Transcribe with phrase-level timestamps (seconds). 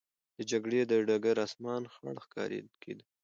[0.37, 3.03] د جګړې د ډګر آسمان خړ ښکاره کېده.